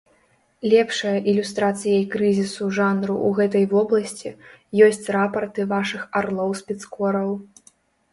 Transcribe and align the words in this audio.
Лепшая 0.69 1.11
ілюстрацыяй 1.33 1.99
крызісу 2.15 2.65
жанру 2.77 3.17
ў 3.27 3.39
гэтай 3.41 3.65
вобласці, 3.73 4.31
ёсць 4.87 5.05
рапарты 5.17 5.67
вашых 5.75 6.01
арлоў-спецкораў. 6.23 7.29